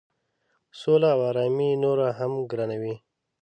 [0.79, 2.95] سوله او آرامي نوره هم ګرانوي.